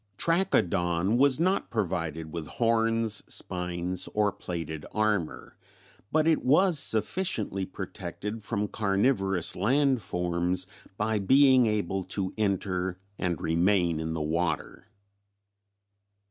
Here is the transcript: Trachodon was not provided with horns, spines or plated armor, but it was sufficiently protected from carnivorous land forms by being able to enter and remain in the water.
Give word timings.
Trachodon 0.17 1.19
was 1.19 1.39
not 1.39 1.69
provided 1.69 2.33
with 2.33 2.47
horns, 2.47 3.21
spines 3.31 4.09
or 4.15 4.31
plated 4.31 4.83
armor, 4.93 5.55
but 6.11 6.25
it 6.25 6.43
was 6.43 6.79
sufficiently 6.79 7.67
protected 7.67 8.41
from 8.41 8.67
carnivorous 8.67 9.55
land 9.55 10.01
forms 10.01 10.65
by 10.97 11.19
being 11.19 11.67
able 11.67 12.03
to 12.05 12.33
enter 12.35 12.97
and 13.19 13.39
remain 13.39 13.99
in 13.99 14.13
the 14.13 14.23
water. 14.23 14.87